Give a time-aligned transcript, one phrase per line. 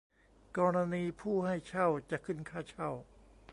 [0.57, 2.89] กรณีผู้ให้เช่าจะขึ้นค่าเช่า